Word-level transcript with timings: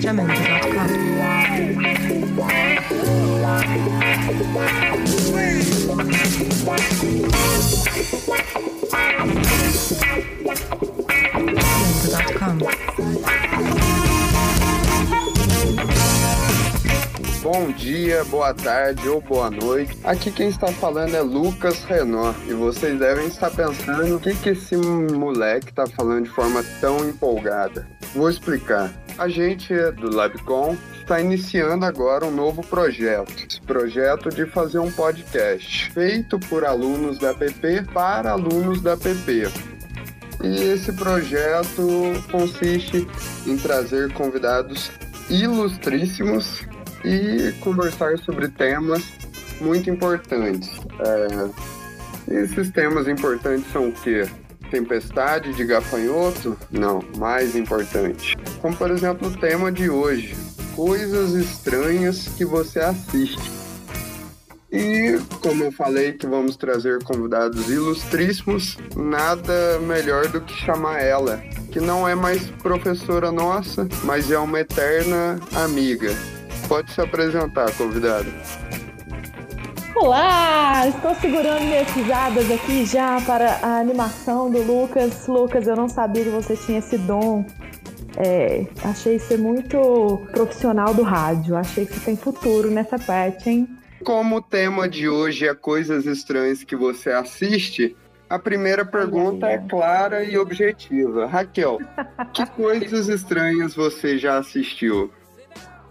Jamendo.com. 0.00 0.60
Bom 17.52 17.72
dia, 17.72 18.22
boa 18.26 18.54
tarde 18.54 19.08
ou 19.08 19.20
boa 19.20 19.50
noite. 19.50 19.98
Aqui 20.04 20.30
quem 20.30 20.48
está 20.48 20.68
falando 20.68 21.16
é 21.16 21.20
Lucas 21.20 21.82
Renó 21.82 22.32
e 22.46 22.52
vocês 22.52 22.96
devem 22.96 23.26
estar 23.26 23.50
pensando 23.50 24.14
o 24.14 24.20
que, 24.20 24.36
que 24.36 24.50
esse 24.50 24.76
moleque 24.76 25.70
está 25.70 25.84
falando 25.84 26.26
de 26.26 26.30
forma 26.30 26.64
tão 26.80 27.08
empolgada. 27.08 27.88
Vou 28.14 28.30
explicar. 28.30 28.92
A 29.18 29.28
gente 29.28 29.74
do 29.94 30.14
LabCon 30.14 30.76
está 31.00 31.20
iniciando 31.20 31.84
agora 31.84 32.24
um 32.24 32.30
novo 32.30 32.62
projeto. 32.62 33.32
Esse 33.32 33.60
projeto 33.62 34.28
de 34.28 34.46
fazer 34.46 34.78
um 34.78 34.92
podcast 34.92 35.90
feito 35.90 36.38
por 36.38 36.64
alunos 36.64 37.18
da 37.18 37.34
PP 37.34 37.86
para 37.92 38.30
alunos 38.30 38.80
da 38.80 38.96
PP. 38.96 39.48
E 40.44 40.62
esse 40.72 40.92
projeto 40.92 41.84
consiste 42.30 43.08
em 43.44 43.56
trazer 43.56 44.12
convidados 44.12 44.92
ilustríssimos 45.28 46.64
e 47.04 47.52
conversar 47.60 48.18
sobre 48.18 48.48
temas 48.48 49.02
muito 49.60 49.90
importantes. 49.90 50.70
É, 51.00 52.42
esses 52.42 52.70
temas 52.70 53.08
importantes 53.08 53.70
são 53.72 53.88
o 53.88 53.92
quê? 53.92 54.28
Tempestade 54.70 55.52
de 55.52 55.64
gafanhoto? 55.64 56.56
Não, 56.70 57.02
mais 57.16 57.56
importante. 57.56 58.36
Como 58.60 58.76
por 58.76 58.90
exemplo 58.90 59.28
o 59.28 59.36
tema 59.36 59.72
de 59.72 59.90
hoje, 59.90 60.36
coisas 60.76 61.32
estranhas 61.32 62.28
que 62.36 62.44
você 62.44 62.78
assiste. 62.80 63.50
E 64.72 65.18
como 65.40 65.64
eu 65.64 65.72
falei 65.72 66.12
que 66.12 66.28
vamos 66.28 66.56
trazer 66.56 67.02
convidados 67.02 67.68
ilustríssimos, 67.68 68.78
nada 68.94 69.80
melhor 69.80 70.28
do 70.28 70.40
que 70.40 70.54
chamar 70.54 71.00
ela, 71.02 71.38
que 71.72 71.80
não 71.80 72.06
é 72.06 72.14
mais 72.14 72.44
professora 72.62 73.32
nossa, 73.32 73.88
mas 74.04 74.30
é 74.30 74.38
uma 74.38 74.60
eterna 74.60 75.40
amiga. 75.56 76.14
Pode 76.70 76.92
se 76.92 77.00
apresentar, 77.00 77.72
convidada. 77.72 78.30
Olá! 79.96 80.86
Estou 80.86 81.12
segurando 81.16 81.64
minhas 81.64 81.90
risadas 81.90 82.48
aqui 82.48 82.86
já 82.86 83.20
para 83.22 83.58
a 83.60 83.80
animação 83.80 84.48
do 84.48 84.62
Lucas. 84.62 85.26
Lucas, 85.26 85.66
eu 85.66 85.74
não 85.74 85.88
sabia 85.88 86.22
que 86.22 86.30
você 86.30 86.56
tinha 86.56 86.78
esse 86.78 86.96
dom. 86.96 87.44
É, 88.16 88.66
achei 88.84 89.18
ser 89.18 89.38
muito 89.38 90.24
profissional 90.30 90.94
do 90.94 91.02
rádio. 91.02 91.56
Achei 91.56 91.84
que 91.84 91.94
você 91.94 92.04
tem 92.04 92.16
futuro 92.16 92.70
nessa 92.70 93.00
parte, 93.00 93.50
hein? 93.50 93.68
Como 94.04 94.36
o 94.36 94.40
tema 94.40 94.88
de 94.88 95.08
hoje 95.08 95.48
é 95.48 95.54
coisas 95.56 96.06
estranhas 96.06 96.62
que 96.62 96.76
você 96.76 97.10
assiste, 97.10 97.96
a 98.28 98.38
primeira 98.38 98.84
pergunta 98.84 99.48
é 99.48 99.58
clara 99.58 100.22
e 100.22 100.38
objetiva. 100.38 101.26
Raquel, 101.26 101.78
que 102.32 102.46
coisas 102.46 103.08
estranhas 103.08 103.74
você 103.74 104.16
já 104.16 104.38
assistiu? 104.38 105.10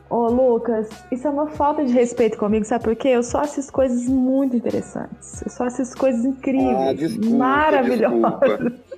Ô, 0.10 0.28
Lucas, 0.28 0.90
isso 1.12 1.28
é 1.28 1.30
uma 1.30 1.48
falta 1.48 1.86
de 1.86 1.94
respeito 1.94 2.38
comigo, 2.38 2.66
sabe 2.66 2.84
por 2.84 2.96
quê? 2.96 3.10
Eu 3.10 3.22
só 3.22 3.42
assisto 3.42 3.72
coisas 3.72 4.08
muito 4.08 4.56
interessantes. 4.56 5.42
Eu 5.44 5.52
só 5.52 5.66
assisto 5.66 5.96
coisas 5.98 6.26
incríveis, 6.26 6.76
ah, 6.76 6.94
desculpa, 6.94 7.38
maravilhosas. 7.38 8.40
Desculpa. 8.40 8.90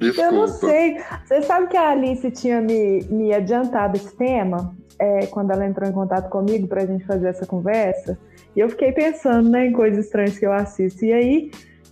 Desculpa. 0.00 0.22
Eu 0.22 0.32
não 0.32 0.48
sei. 0.48 0.98
Você 1.24 1.42
sabe 1.42 1.68
que 1.68 1.76
a 1.76 1.90
Alice 1.90 2.28
tinha 2.30 2.60
me, 2.60 3.04
me 3.10 3.32
adiantado 3.34 3.96
esse 3.96 4.16
tema 4.16 4.74
é, 4.98 5.26
quando 5.26 5.50
ela 5.50 5.66
entrou 5.66 5.88
em 5.88 5.92
contato 5.92 6.28
comigo 6.30 6.66
para 6.66 6.82
a 6.82 6.86
gente 6.86 7.04
fazer 7.04 7.28
essa 7.28 7.46
conversa? 7.46 8.18
E 8.56 8.60
eu 8.60 8.68
fiquei 8.70 8.92
pensando 8.92 9.50
né, 9.50 9.66
em 9.66 9.72
coisas 9.72 10.06
estranhas 10.06 10.38
que 10.38 10.46
eu 10.46 10.52
assisto. 10.52 11.04
E 11.04 11.12
aí, 11.12 11.50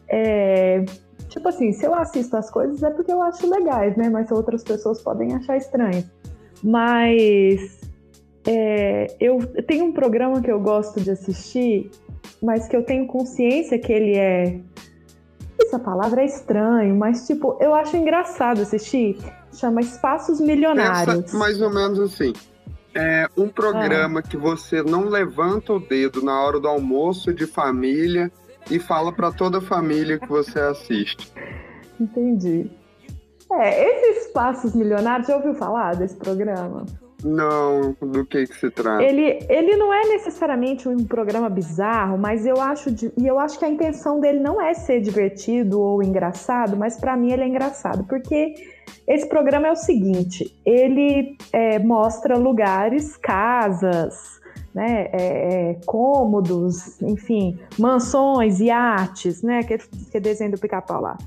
é, 0.08 0.84
tipo 1.28 1.48
assim, 1.48 1.70
se 1.72 1.86
eu 1.86 1.94
assisto 1.94 2.34
as 2.36 2.50
coisas 2.50 2.82
é 2.82 2.90
porque 2.90 3.12
eu 3.12 3.22
acho 3.22 3.48
legais, 3.48 3.94
né? 3.96 4.08
Mas 4.08 4.32
outras 4.32 4.64
pessoas 4.64 5.02
podem 5.02 5.34
achar 5.34 5.58
estranho. 5.58 6.02
Mas 6.64 7.77
é, 8.46 9.14
eu 9.20 9.38
tenho 9.66 9.86
um 9.86 9.92
programa 9.92 10.40
que 10.40 10.50
eu 10.50 10.60
gosto 10.60 11.00
de 11.00 11.10
assistir, 11.10 11.90
mas 12.42 12.66
que 12.68 12.76
eu 12.76 12.82
tenho 12.82 13.06
consciência 13.06 13.78
que 13.78 13.92
ele 13.92 14.16
é. 14.16 14.60
Essa 15.60 15.78
palavra 15.78 16.22
é 16.22 16.24
estranho, 16.24 16.94
mas 16.96 17.26
tipo, 17.26 17.58
eu 17.60 17.74
acho 17.74 17.96
engraçado 17.96 18.62
assistir. 18.62 19.18
Chama 19.52 19.80
Espaços 19.80 20.40
Milionários. 20.40 21.24
Essa, 21.24 21.36
mais 21.36 21.60
ou 21.60 21.70
menos 21.70 21.98
assim. 21.98 22.32
É 22.94 23.28
um 23.36 23.48
programa 23.48 24.20
ah. 24.20 24.22
que 24.22 24.36
você 24.36 24.82
não 24.82 25.08
levanta 25.08 25.72
o 25.72 25.80
dedo 25.80 26.22
na 26.22 26.40
hora 26.40 26.58
do 26.58 26.68
almoço 26.68 27.34
de 27.34 27.46
família 27.46 28.30
e 28.70 28.78
fala 28.78 29.12
para 29.12 29.30
toda 29.30 29.58
a 29.58 29.60
família 29.60 30.18
que 30.18 30.28
você 30.28 30.58
assiste. 30.58 31.32
Entendi. 32.00 32.70
É, 33.52 33.84
esses 33.84 34.26
Espaços 34.26 34.74
Milionários, 34.74 35.26
já 35.26 35.36
ouviu 35.36 35.54
falar 35.54 35.96
desse 35.96 36.16
programa? 36.16 36.84
Não, 37.24 37.96
do 38.00 38.24
que 38.24 38.46
que 38.46 38.54
se 38.54 38.70
trata? 38.70 39.02
Ele, 39.02 39.40
ele 39.48 39.76
não 39.76 39.92
é 39.92 40.02
necessariamente 40.06 40.88
um 40.88 41.04
programa 41.04 41.48
bizarro, 41.48 42.16
mas 42.16 42.46
eu 42.46 42.60
acho 42.60 42.92
de, 42.92 43.12
e 43.16 43.26
eu 43.26 43.40
acho 43.40 43.58
que 43.58 43.64
a 43.64 43.68
intenção 43.68 44.20
dele 44.20 44.38
não 44.38 44.62
é 44.62 44.72
ser 44.72 45.00
divertido 45.00 45.80
ou 45.80 46.00
engraçado, 46.00 46.76
mas 46.76 46.96
para 46.96 47.16
mim 47.16 47.32
ele 47.32 47.42
é 47.42 47.48
engraçado 47.48 48.04
porque 48.04 48.54
esse 49.06 49.28
programa 49.28 49.66
é 49.66 49.72
o 49.72 49.76
seguinte: 49.76 50.56
ele 50.64 51.36
é, 51.52 51.80
mostra 51.80 52.36
lugares, 52.38 53.16
casas, 53.16 54.40
né, 54.72 55.08
é, 55.12 55.70
é, 55.70 55.74
cômodos, 55.86 57.02
enfim, 57.02 57.58
mansões, 57.76 58.60
iates, 58.60 59.42
né, 59.42 59.64
que, 59.64 59.78
que 59.78 60.20
desenho 60.20 60.52
do 60.52 60.58
pica-pau 60.58 61.00
lá, 61.00 61.18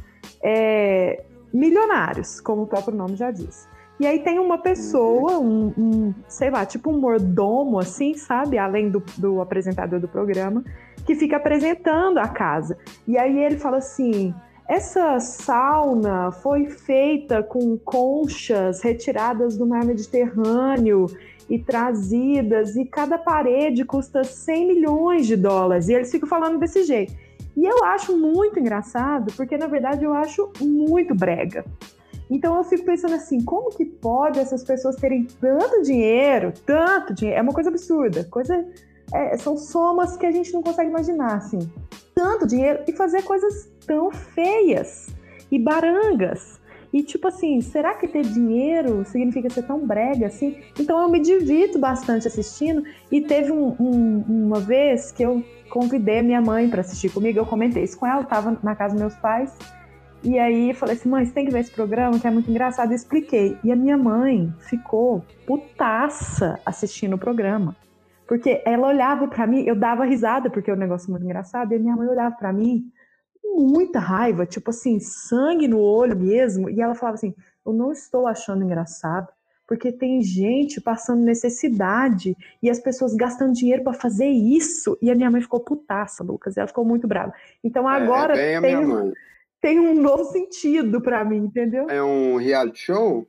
é, 0.42 1.22
milionários, 1.54 2.40
como 2.40 2.62
o 2.62 2.68
próprio 2.68 2.96
nome 2.96 3.18
já 3.18 3.30
diz. 3.30 3.68
E 4.02 4.08
aí 4.08 4.18
tem 4.18 4.40
uma 4.40 4.58
pessoa, 4.58 5.38
um, 5.38 5.72
um, 5.78 6.14
sei 6.28 6.50
lá, 6.50 6.66
tipo 6.66 6.90
um 6.90 7.00
mordomo, 7.00 7.78
assim, 7.78 8.16
sabe? 8.16 8.58
Além 8.58 8.90
do, 8.90 9.04
do 9.16 9.40
apresentador 9.40 10.00
do 10.00 10.08
programa, 10.08 10.64
que 11.06 11.14
fica 11.14 11.38
apresentando 11.38 12.18
a 12.18 12.28
casa. 12.28 12.80
E 13.08 13.16
aí 13.16 13.38
ele 13.44 13.60
fala 13.60 13.78
assim: 13.78 14.34
essa 14.68 15.20
sauna 15.20 16.32
foi 16.32 16.66
feita 16.66 17.44
com 17.44 17.78
conchas 17.78 18.82
retiradas 18.82 19.56
do 19.56 19.68
mar 19.68 19.86
Mediterrâneo 19.86 21.06
e 21.48 21.60
trazidas, 21.60 22.76
e 22.76 22.86
cada 22.86 23.20
parede 23.20 23.86
custa 23.86 24.24
100 24.24 24.68
milhões 24.68 25.28
de 25.28 25.38
dólares. 25.38 25.90
E 25.90 25.94
eles 25.94 26.10
ficam 26.10 26.28
falando 26.28 26.58
desse 26.58 26.86
jeito. 26.86 27.14
E 27.56 27.66
eu 27.66 27.84
acho 27.84 28.18
muito 28.18 28.60
engraçado, 28.60 29.32
porque 29.38 29.60
na 29.60 29.68
verdade 29.68 30.04
eu 30.04 30.12
acho 30.12 30.52
muito 30.60 31.14
brega. 31.14 31.64
Então 32.32 32.56
eu 32.56 32.64
fico 32.64 32.86
pensando 32.86 33.14
assim, 33.14 33.44
como 33.44 33.70
que 33.72 33.84
pode 33.84 34.40
essas 34.40 34.64
pessoas 34.64 34.96
terem 34.96 35.28
tanto 35.42 35.82
dinheiro, 35.82 36.54
tanto 36.66 37.14
dinheiro? 37.14 37.40
É 37.40 37.42
uma 37.44 37.52
coisa 37.52 37.70
absurda, 37.70 38.24
coisa 38.24 38.66
é, 39.14 39.38
são 39.38 39.58
somas 39.58 40.16
que 40.16 40.26
a 40.26 40.32
gente 40.32 40.54
não 40.54 40.64
consegue 40.64 40.90
imaginar, 40.90 41.36
assim, 41.36 41.60
tanto 42.16 42.48
dinheiro 42.48 42.84
e 42.88 42.94
fazer 42.94 43.24
coisas 43.24 43.70
tão 43.86 44.10
feias 44.12 45.10
e 45.52 45.60
barangas. 45.60 46.62
E 46.94 47.04
tipo 47.04 47.28
assim, 47.28 47.60
será 47.60 47.96
que 47.96 48.08
ter 48.08 48.24
dinheiro 48.24 49.04
significa 49.06 49.50
ser 49.50 49.64
tão 49.64 49.86
brega 49.86 50.28
assim? 50.28 50.58
Então 50.80 51.02
eu 51.02 51.10
me 51.10 51.20
divirto 51.20 51.80
bastante 51.80 52.28
assistindo. 52.28 52.84
E 53.12 53.22
teve 53.22 53.52
um, 53.52 53.76
um, 53.80 54.24
uma 54.28 54.60
vez 54.60 55.12
que 55.12 55.24
eu 55.24 55.44
convidei 55.70 56.20
a 56.20 56.24
minha 56.24 56.42
mãe 56.42 56.70
para 56.70 56.82
assistir 56.82 57.10
comigo, 57.10 57.40
eu 57.40 57.46
comentei 57.46 57.84
isso 57.84 57.98
com 57.98 58.06
ela, 58.06 58.22
eu 58.22 58.26
tava 58.26 58.58
na 58.62 58.76
casa 58.76 58.94
dos 58.94 59.02
meus 59.02 59.16
pais. 59.16 59.54
E 60.24 60.38
aí 60.38 60.74
falei 60.74 60.96
assim, 60.96 61.10
mãe, 61.10 61.26
você 61.26 61.34
tem 61.34 61.46
que 61.46 61.52
ver 61.52 61.60
esse 61.60 61.72
programa, 61.72 62.20
que 62.20 62.28
é 62.28 62.32
muito 62.32 62.50
engraçado. 62.50 62.92
Eu 62.92 62.96
expliquei. 62.96 63.58
E 63.64 63.72
a 63.72 63.76
minha 63.76 63.98
mãe 63.98 64.54
ficou 64.60 65.26
putaça 65.48 66.60
assistindo 66.66 67.16
o 67.16 67.20
programa. 67.20 67.76
Porque 68.28 68.62
ela 68.66 68.88
olhava 68.88 69.28
para 69.28 69.46
mim, 69.48 69.64
eu 69.64 69.76
dava 69.76 70.06
risada, 70.06 70.50
porque 70.50 70.70
é 70.70 70.74
um 70.74 70.78
negócio 70.78 71.10
muito 71.10 71.26
engraçado, 71.26 71.74
e 71.74 71.76
a 71.76 71.80
minha 71.80 71.96
mãe 71.96 72.08
olhava 72.08 72.36
para 72.36 72.54
mim 72.54 72.86
com 73.42 73.62
muita 73.66 74.00
raiva, 74.00 74.46
tipo 74.46 74.70
assim, 74.70 75.00
sangue 75.00 75.68
no 75.68 75.80
olho 75.80 76.16
mesmo. 76.16 76.70
E 76.70 76.80
ela 76.80 76.96
falava 76.96 77.16
assim: 77.16 77.36
Eu 77.66 77.74
não 77.74 77.92
estou 77.92 78.28
achando 78.28 78.64
engraçado, 78.64 79.28
porque 79.68 79.92
tem 79.92 80.22
gente 80.22 80.80
passando 80.80 81.24
necessidade 81.24 82.38
e 82.62 82.70
as 82.70 82.80
pessoas 82.80 83.16
gastando 83.16 83.54
dinheiro 83.54 83.84
para 83.84 83.94
fazer 83.94 84.28
isso. 84.28 84.98
E 85.02 85.12
a 85.12 85.16
minha 85.16 85.30
mãe 85.32 85.42
ficou 85.42 85.60
putaça, 85.60 86.24
Lucas, 86.24 86.56
ela 86.56 86.68
ficou 86.68 86.86
muito 86.86 87.08
brava. 87.08 87.34
Então 87.64 87.90
é, 87.90 87.96
agora 87.96 88.40
é, 88.40 88.62
tem. 88.62 88.86
Mãe 88.86 89.12
tem 89.62 89.80
um 89.80 90.02
novo 90.02 90.26
sentido 90.26 91.00
para 91.00 91.24
mim, 91.24 91.38
entendeu? 91.38 91.90
É 91.90 92.02
um 92.02 92.38
reality 92.38 92.80
show? 92.80 93.28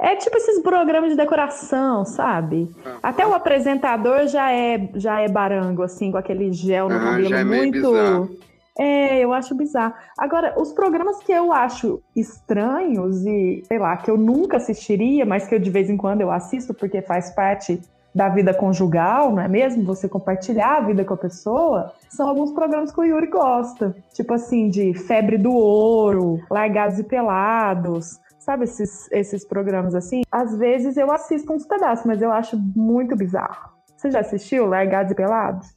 É 0.00 0.16
tipo 0.16 0.36
esses 0.36 0.60
programas 0.60 1.10
de 1.10 1.16
decoração, 1.16 2.04
sabe? 2.06 2.70
Uhum. 2.84 2.98
Até 3.02 3.26
o 3.26 3.34
apresentador 3.34 4.26
já 4.26 4.50
é 4.50 4.88
já 4.94 5.20
é 5.20 5.28
barango, 5.28 5.82
assim, 5.82 6.10
com 6.10 6.16
aquele 6.16 6.52
gel 6.52 6.88
no 6.88 6.96
uhum, 6.96 7.00
cabelo 7.00 7.34
é 7.34 7.44
muito. 7.44 8.40
É, 8.78 9.18
eu 9.18 9.32
acho 9.32 9.54
bizarro. 9.54 9.92
Agora, 10.16 10.54
os 10.58 10.72
programas 10.72 11.18
que 11.18 11.30
eu 11.30 11.52
acho 11.52 12.00
estranhos 12.16 13.26
e, 13.26 13.62
sei 13.66 13.78
lá, 13.78 13.94
que 13.98 14.10
eu 14.10 14.16
nunca 14.16 14.56
assistiria, 14.56 15.26
mas 15.26 15.46
que 15.46 15.54
eu 15.54 15.58
de 15.58 15.68
vez 15.68 15.90
em 15.90 15.98
quando 15.98 16.22
eu 16.22 16.30
assisto 16.30 16.72
porque 16.72 17.02
faz 17.02 17.30
parte 17.34 17.78
da 18.14 18.28
vida 18.28 18.52
conjugal, 18.52 19.32
não 19.32 19.42
é 19.42 19.48
mesmo? 19.48 19.84
Você 19.84 20.08
compartilhar 20.08 20.78
a 20.78 20.80
vida 20.80 21.04
com 21.04 21.14
a 21.14 21.16
pessoa, 21.16 21.92
são 22.08 22.28
alguns 22.28 22.52
programas 22.52 22.92
que 22.92 23.00
o 23.00 23.04
Yuri 23.04 23.28
gosta. 23.28 23.94
Tipo 24.12 24.34
assim, 24.34 24.68
de 24.68 24.94
Febre 24.94 25.38
do 25.38 25.52
Ouro, 25.52 26.40
Largados 26.50 26.98
e 26.98 27.04
Pelados. 27.04 28.18
Sabe 28.38 28.64
esses, 28.64 29.10
esses 29.12 29.44
programas 29.44 29.94
assim? 29.94 30.22
Às 30.30 30.56
vezes 30.56 30.96
eu 30.96 31.10
assisto 31.12 31.52
uns 31.52 31.66
pedaços, 31.66 32.06
mas 32.06 32.20
eu 32.20 32.32
acho 32.32 32.58
muito 32.74 33.14
bizarro. 33.14 33.70
Você 33.96 34.10
já 34.10 34.20
assistiu 34.20 34.66
Largados 34.66 35.12
e 35.12 35.14
Pelados? 35.14 35.68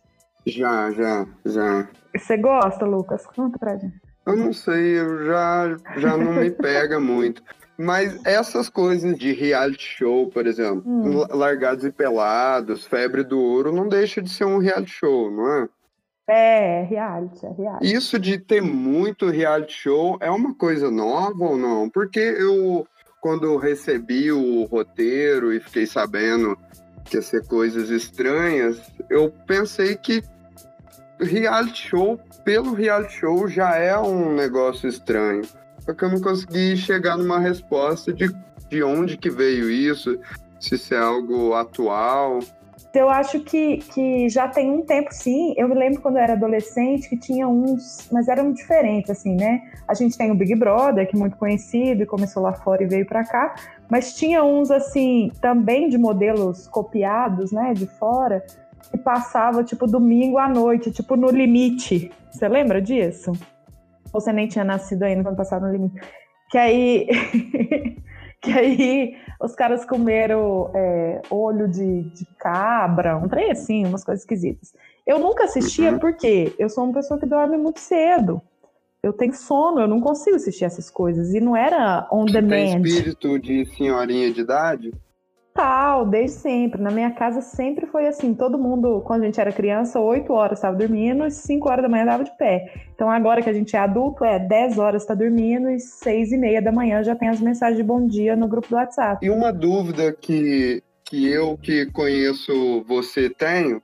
Já, 0.48 0.92
já, 0.92 1.26
já. 1.46 1.88
Você 2.16 2.38
gosta, 2.38 2.86
Lucas? 2.86 3.26
Conta 3.28 3.58
pra 3.58 3.78
gente. 3.78 4.03
Eu 4.26 4.36
não 4.36 4.54
sei, 4.54 5.00
eu 5.00 5.26
já, 5.26 5.78
já 5.98 6.18
não 6.18 6.34
me 6.34 6.50
pega 6.52 7.00
muito. 7.00 7.44
Mas 7.78 8.24
essas 8.26 8.70
coisas 8.70 9.18
de 9.18 9.34
reality 9.34 9.84
show, 9.98 10.30
por 10.30 10.46
exemplo, 10.46 10.84
hum. 10.86 11.26
Largados 11.30 11.84
e 11.84 11.92
Pelados, 11.92 12.86
Febre 12.86 13.24
do 13.24 13.40
Ouro, 13.40 13.72
não 13.72 13.88
deixa 13.88 14.22
de 14.22 14.30
ser 14.30 14.46
um 14.46 14.60
reality 14.60 14.92
show, 14.92 15.32
não 15.32 15.52
é? 15.52 15.70
É, 16.30 16.84
reality, 16.84 17.46
é 17.46 17.52
reality. 17.52 17.94
Isso 17.94 18.18
de 18.18 18.38
ter 18.38 18.62
muito 18.62 19.30
reality 19.30 19.74
show 19.74 20.18
é 20.22 20.30
uma 20.30 20.56
coisa 20.56 20.90
nova 20.90 21.44
ou 21.44 21.58
não? 21.58 21.90
Porque 21.90 22.20
eu, 22.20 22.88
quando 23.20 23.58
recebi 23.58 24.32
o 24.32 24.64
roteiro 24.66 25.52
e 25.52 25.60
fiquei 25.60 25.86
sabendo 25.86 26.58
que 27.04 27.18
ia 27.18 27.22
ser 27.22 27.46
coisas 27.46 27.90
estranhas, 27.90 28.82
eu 29.10 29.34
pensei 29.46 29.98
que 29.98 30.24
reality 31.20 31.90
show, 31.90 32.20
pelo 32.44 32.74
reality 32.74 33.14
show, 33.14 33.48
já 33.48 33.76
é 33.76 33.98
um 33.98 34.34
negócio 34.34 34.88
estranho. 34.88 35.44
Só 35.80 35.94
que 35.94 36.04
eu 36.04 36.10
não 36.10 36.22
consegui 36.22 36.78
chegar 36.78 37.18
numa 37.18 37.40
resposta 37.40 38.14
de, 38.14 38.34
de 38.70 38.84
onde 38.84 39.18
que 39.18 39.30
veio 39.30 39.70
isso, 39.70 40.18
se 40.60 40.76
isso 40.76 40.94
é 40.94 41.00
algo 41.00 41.54
atual. 41.54 42.40
Eu 42.94 43.10
acho 43.10 43.40
que, 43.40 43.78
que 43.78 44.30
já 44.30 44.48
tem 44.48 44.70
um 44.72 44.84
tempo, 44.84 45.10
sim. 45.12 45.54
Eu 45.58 45.68
me 45.68 45.74
lembro 45.74 46.00
quando 46.00 46.18
eu 46.18 46.22
era 46.22 46.34
adolescente 46.34 47.10
que 47.10 47.18
tinha 47.18 47.48
uns, 47.48 48.08
mas 48.12 48.28
eram 48.28 48.54
diferentes, 48.54 49.10
assim, 49.10 49.36
né? 49.36 49.64
A 49.88 49.96
gente 49.96 50.16
tem 50.16 50.32
o 50.32 50.36
Big 50.36 50.56
Brother, 50.56 51.10
que 51.10 51.16
é 51.16 51.20
muito 51.20 51.36
conhecido 51.36 52.04
e 52.04 52.06
começou 52.06 52.44
lá 52.44 52.54
fora 52.54 52.84
e 52.84 52.88
veio 52.88 53.06
para 53.06 53.24
cá, 53.26 53.56
mas 53.90 54.14
tinha 54.14 54.44
uns, 54.44 54.70
assim, 54.70 55.32
também 55.42 55.90
de 55.90 55.98
modelos 55.98 56.68
copiados, 56.68 57.52
né, 57.52 57.74
de 57.74 57.88
fora, 57.88 58.46
que 58.94 58.98
passava, 59.00 59.64
tipo, 59.64 59.88
domingo 59.88 60.38
à 60.38 60.48
noite, 60.48 60.92
tipo, 60.92 61.16
no 61.16 61.32
limite. 61.32 62.12
Você 62.32 62.48
lembra 62.48 62.80
disso? 62.80 63.32
Você 64.12 64.32
nem 64.32 64.48
tinha 64.48 64.64
nascido 64.64 65.02
ainda 65.02 65.24
quando 65.24 65.36
passava 65.36 65.66
no 65.66 65.74
limite. 65.74 66.00
Que 66.52 66.60
aí. 66.60 67.08
que 68.40 68.52
aí 68.52 69.16
os 69.42 69.56
caras 69.56 69.84
comeram 69.84 70.70
é, 70.76 71.22
olho 71.32 71.68
de, 71.68 72.04
de, 72.12 72.26
cabra, 72.38 73.18
um 73.18 73.28
trem 73.28 73.52
assim, 73.52 73.84
umas 73.84 74.04
coisas 74.04 74.22
esquisitas. 74.22 74.74
Eu 75.08 75.18
nunca 75.18 75.46
assistia 75.46 75.94
uhum. 75.94 76.00
porque 76.00 76.54
eu 76.60 76.70
sou 76.70 76.84
uma 76.84 76.94
pessoa 76.94 77.20
que 77.20 77.26
dorme 77.26 77.58
muito 77.58 77.80
cedo. 77.80 78.42
Eu 79.02 79.12
tenho 79.12 79.34
sono, 79.34 79.82
eu 79.82 79.88
não 79.88 80.00
consigo 80.00 80.36
assistir 80.36 80.66
essas 80.66 80.90
coisas. 80.90 81.34
E 81.34 81.40
não 81.40 81.58
era 81.58 82.08
on 82.12 82.26
demand. 82.26 82.50
Tem 82.50 82.82
espírito 82.84 83.40
de 83.40 83.66
senhorinha 83.66 84.32
de 84.32 84.42
idade? 84.42 84.94
Tal, 85.54 86.08
desde 86.08 86.38
sempre. 86.38 86.82
Na 86.82 86.90
minha 86.90 87.12
casa 87.12 87.40
sempre 87.40 87.86
foi 87.86 88.08
assim. 88.08 88.34
Todo 88.34 88.58
mundo, 88.58 89.02
quando 89.06 89.22
a 89.22 89.26
gente 89.26 89.40
era 89.40 89.52
criança, 89.52 90.00
8 90.00 90.34
horas 90.34 90.58
estava 90.58 90.76
dormindo 90.76 91.28
e 91.28 91.32
5 91.32 91.70
horas 91.70 91.84
da 91.84 91.90
manhã 91.90 92.04
estava 92.06 92.24
de 92.24 92.36
pé. 92.38 92.74
Então 92.96 93.10
agora 93.10 93.42
que 93.42 93.50
a 93.50 93.54
gente 93.54 93.76
é 93.76 93.80
adulto, 93.80 94.26
é 94.26 94.40
10 94.40 94.80
horas 94.80 95.04
está 95.04 95.14
dormindo 95.14 95.70
e 95.70 95.80
6 95.80 96.32
e 96.32 96.38
meia 96.38 96.62
da 96.62 96.72
manhã 96.72 97.04
já 97.04 97.16
tem 97.16 97.30
as 97.30 97.40
mensagens 97.40 97.78
de 97.78 97.84
bom 97.84 98.08
dia 98.08 98.36
no 98.36 98.48
grupo 98.48 98.68
do 98.68 98.76
WhatsApp. 98.76 99.24
E 99.24 99.30
uma 99.30 99.54
dúvida 99.54 100.12
que, 100.12 100.82
que 101.06 101.30
eu 101.30 101.56
que 101.58 101.86
conheço 101.92 102.84
você 102.88 103.30
tenho 103.30 103.80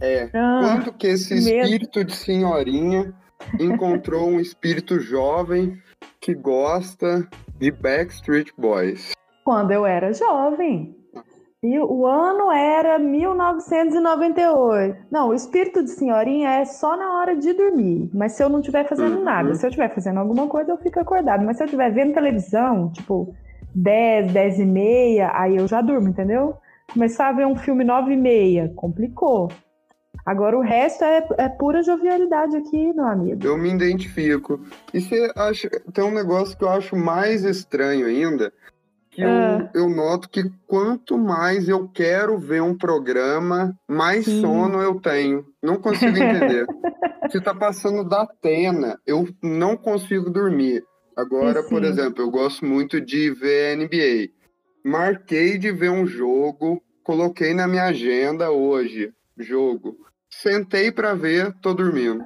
é 0.00 0.30
ah, 0.32 0.60
quanto 0.62 0.92
que 0.92 1.08
esse 1.08 1.34
espírito 1.34 2.04
de 2.04 2.14
senhorinha 2.14 3.12
encontrou 3.58 4.28
um 4.28 4.38
espírito 4.38 5.00
jovem 5.00 5.76
que 6.20 6.32
gosta 6.32 7.28
de 7.58 7.72
Backstreet 7.72 8.52
Boys? 8.56 9.12
Quando 9.44 9.72
eu 9.72 9.84
era 9.84 10.12
jovem. 10.12 10.97
E 11.60 11.76
o 11.76 12.06
ano 12.06 12.52
era 12.52 13.00
1998. 13.00 14.96
Não, 15.10 15.30
o 15.30 15.34
espírito 15.34 15.82
de 15.82 15.90
senhorinha 15.90 16.50
é 16.50 16.64
só 16.64 16.96
na 16.96 17.18
hora 17.18 17.34
de 17.34 17.52
dormir. 17.52 18.08
Mas 18.14 18.30
se 18.32 18.44
eu 18.44 18.48
não 18.48 18.60
estiver 18.60 18.88
fazendo 18.88 19.16
uhum. 19.16 19.24
nada, 19.24 19.52
se 19.56 19.66
eu 19.66 19.68
estiver 19.68 19.92
fazendo 19.92 20.20
alguma 20.20 20.46
coisa, 20.46 20.70
eu 20.70 20.78
fico 20.78 21.00
acordado. 21.00 21.44
Mas 21.44 21.56
se 21.56 21.64
eu 21.64 21.66
estiver 21.66 21.92
vendo 21.92 22.14
televisão, 22.14 22.92
tipo 22.92 23.34
10, 23.74 24.32
10 24.32 24.60
e 24.60 24.64
meia, 24.64 25.32
aí 25.34 25.56
eu 25.56 25.66
já 25.66 25.80
durmo, 25.80 26.08
entendeu? 26.08 26.54
Começar 26.92 27.28
a 27.28 27.32
ver 27.32 27.44
um 27.44 27.56
filme 27.56 27.82
9 27.82 28.12
e 28.12 28.16
meia, 28.16 28.72
complicou. 28.76 29.50
Agora 30.24 30.56
o 30.56 30.62
resto 30.62 31.02
é, 31.02 31.26
é 31.38 31.48
pura 31.48 31.82
jovialidade 31.82 32.56
aqui, 32.56 32.92
meu 32.92 33.06
amigo. 33.06 33.44
Eu 33.44 33.58
me 33.58 33.70
identifico. 33.70 34.60
E 34.94 35.00
você 35.00 35.32
acha. 35.34 35.68
Tem 35.92 36.04
um 36.04 36.14
negócio 36.14 36.56
que 36.56 36.62
eu 36.62 36.68
acho 36.68 36.94
mais 36.94 37.44
estranho 37.44 38.06
ainda 38.06 38.52
que 39.18 39.24
eu, 39.24 39.28
ah. 39.28 39.70
eu, 39.74 39.88
noto 39.88 40.28
que 40.28 40.44
quanto 40.64 41.18
mais 41.18 41.68
eu 41.68 41.88
quero 41.88 42.38
ver 42.38 42.62
um 42.62 42.78
programa, 42.78 43.76
mais 43.88 44.24
Sim. 44.24 44.40
sono 44.40 44.80
eu 44.80 45.00
tenho. 45.00 45.44
Não 45.60 45.76
consigo 45.76 46.16
entender. 46.16 46.64
Se 47.28 47.40
tá 47.40 47.52
passando 47.52 48.08
da 48.08 48.22
Atena, 48.22 48.96
eu 49.04 49.28
não 49.42 49.76
consigo 49.76 50.30
dormir. 50.30 50.84
Agora, 51.16 51.64
por 51.64 51.82
exemplo, 51.82 52.22
eu 52.22 52.30
gosto 52.30 52.64
muito 52.64 53.00
de 53.00 53.32
ver 53.32 53.76
NBA. 53.76 54.32
Marquei 54.84 55.58
de 55.58 55.72
ver 55.72 55.90
um 55.90 56.06
jogo, 56.06 56.80
coloquei 57.02 57.52
na 57.52 57.66
minha 57.66 57.86
agenda 57.86 58.52
hoje, 58.52 59.12
jogo. 59.36 59.96
Sentei 60.30 60.92
para 60.92 61.14
ver, 61.14 61.52
tô 61.60 61.74
dormindo. 61.74 62.24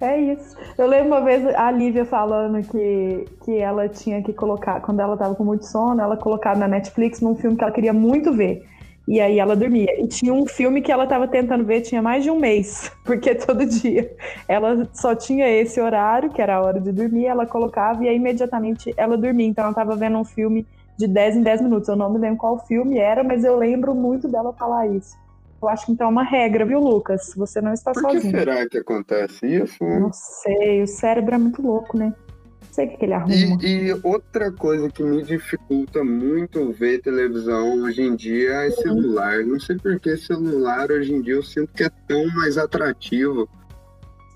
É 0.00 0.16
isso. 0.16 0.56
Eu 0.76 0.86
lembro 0.86 1.08
uma 1.08 1.20
vez 1.20 1.46
a 1.54 1.70
Lívia 1.70 2.04
falando 2.04 2.62
que, 2.68 3.24
que 3.44 3.58
ela 3.58 3.88
tinha 3.88 4.22
que 4.22 4.32
colocar, 4.32 4.80
quando 4.80 5.00
ela 5.00 5.16
tava 5.16 5.34
com 5.34 5.44
muito 5.44 5.66
sono, 5.66 6.00
ela 6.00 6.16
colocava 6.16 6.58
na 6.58 6.68
Netflix 6.68 7.20
num 7.20 7.34
filme 7.34 7.56
que 7.56 7.64
ela 7.64 7.72
queria 7.72 7.92
muito 7.92 8.32
ver. 8.32 8.64
E 9.08 9.22
aí 9.22 9.38
ela 9.38 9.56
dormia. 9.56 9.98
E 9.98 10.06
tinha 10.06 10.34
um 10.34 10.46
filme 10.46 10.82
que 10.82 10.92
ela 10.92 11.04
estava 11.04 11.26
tentando 11.26 11.64
ver, 11.64 11.80
tinha 11.80 12.02
mais 12.02 12.22
de 12.22 12.30
um 12.30 12.38
mês, 12.38 12.92
porque 13.04 13.34
todo 13.34 13.64
dia 13.64 14.14
ela 14.46 14.86
só 14.92 15.14
tinha 15.14 15.48
esse 15.48 15.80
horário, 15.80 16.30
que 16.30 16.42
era 16.42 16.56
a 16.56 16.62
hora 16.62 16.78
de 16.78 16.92
dormir, 16.92 17.24
ela 17.24 17.46
colocava 17.46 18.04
e 18.04 18.08
aí 18.08 18.16
imediatamente 18.16 18.92
ela 18.98 19.16
dormia. 19.16 19.46
Então 19.46 19.64
ela 19.64 19.72
estava 19.72 19.96
vendo 19.96 20.18
um 20.18 20.24
filme 20.24 20.66
de 20.98 21.06
10 21.06 21.36
em 21.36 21.42
10 21.42 21.62
minutos. 21.62 21.88
Eu 21.88 21.96
não 21.96 22.10
me 22.10 22.18
lembro 22.18 22.36
qual 22.36 22.58
filme 22.66 22.98
era, 22.98 23.24
mas 23.24 23.44
eu 23.44 23.56
lembro 23.56 23.94
muito 23.94 24.28
dela 24.28 24.52
falar 24.52 24.86
isso. 24.88 25.16
Eu 25.60 25.68
acho 25.68 25.86
que 25.86 25.92
então 25.92 26.06
é 26.06 26.10
uma 26.10 26.22
regra, 26.22 26.64
viu, 26.64 26.78
Lucas? 26.78 27.32
Você 27.36 27.60
não 27.60 27.72
está 27.72 27.92
Por 27.92 28.02
sozinho. 28.02 28.22
Por 28.22 28.30
que 28.30 28.38
será 28.38 28.68
que 28.68 28.78
acontece 28.78 29.46
isso? 29.46 29.82
Né? 29.82 29.98
Não 29.98 30.12
sei, 30.12 30.82
o 30.82 30.86
cérebro 30.86 31.34
é 31.34 31.38
muito 31.38 31.60
louco, 31.60 31.98
né? 31.98 32.06
Não 32.06 32.72
sei 32.72 32.86
o 32.86 32.96
que, 32.96 33.04
ele 33.04 33.12
arruma. 33.12 33.34
E, 33.34 33.88
e, 33.88 34.00
outra 34.04 34.52
coisa 34.52 34.88
que 34.88 35.02
me 35.02 35.22
dificulta 35.22 36.04
muito 36.04 36.72
ver 36.72 37.00
televisão 37.00 37.82
hoje 37.82 38.02
em 38.02 38.14
dia 38.14 38.66
é 38.66 38.70
celular. 38.70 39.44
Não 39.44 39.58
sei 39.58 39.76
por 39.76 39.98
que 39.98 40.16
celular 40.16 40.90
hoje 40.92 41.12
em 41.12 41.20
dia 41.20 41.34
eu 41.34 41.42
sinto 41.42 41.72
que 41.74 41.82
é 41.82 41.90
tão 42.06 42.24
mais 42.36 42.56
atrativo. 42.56 43.48